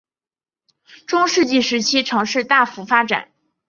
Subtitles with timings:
[1.05, 3.31] 中世纪时期城市大幅发展。